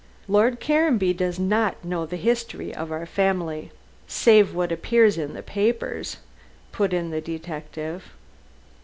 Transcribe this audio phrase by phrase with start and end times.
[0.27, 3.69] "Lord Caranby does not know the history of our family."
[4.07, 6.17] "Save what appeared in the papers,"
[6.71, 8.09] put in the detective.